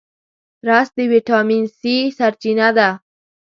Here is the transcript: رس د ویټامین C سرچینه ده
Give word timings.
رس 0.67 0.89
د 0.97 0.99
ویټامین 1.13 1.63
C 1.77 1.79
سرچینه 2.17 2.67
ده 2.77 2.89